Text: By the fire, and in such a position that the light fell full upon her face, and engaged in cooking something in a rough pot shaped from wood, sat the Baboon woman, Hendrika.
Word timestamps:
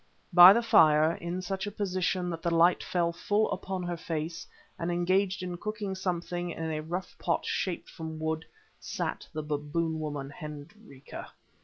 By 0.33 0.51
the 0.51 0.63
fire, 0.63 1.11
and 1.11 1.21
in 1.21 1.41
such 1.43 1.67
a 1.67 1.71
position 1.71 2.31
that 2.31 2.41
the 2.41 2.49
light 2.49 2.81
fell 2.83 3.11
full 3.13 3.51
upon 3.51 3.83
her 3.83 3.95
face, 3.97 4.47
and 4.79 4.91
engaged 4.91 5.43
in 5.43 5.57
cooking 5.57 5.93
something 5.93 6.49
in 6.49 6.71
a 6.71 6.81
rough 6.81 7.15
pot 7.19 7.45
shaped 7.45 7.87
from 7.87 8.17
wood, 8.17 8.43
sat 8.79 9.27
the 9.31 9.43
Baboon 9.43 9.99
woman, 9.99 10.31
Hendrika. 10.31 11.31